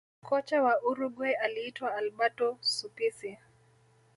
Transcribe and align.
kocha 0.27 0.61
wa 0.63 0.81
uruguay 0.83 1.33
aliitwa 1.33 1.95
alberto 1.95 2.57
suppici 2.61 3.37